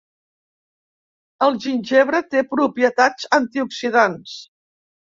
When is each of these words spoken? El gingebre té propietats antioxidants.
El 1.49 1.53
gingebre 1.67 2.23
té 2.33 2.45
propietats 2.57 3.31
antioxidants. 3.43 4.39